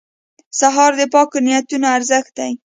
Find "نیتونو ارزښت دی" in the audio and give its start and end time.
1.45-2.51